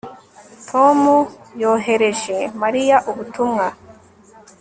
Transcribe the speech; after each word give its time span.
Tom 0.69 0.99
yohereje 1.61 2.37
Mariya 2.61 2.97
ubutumwa 3.11 3.65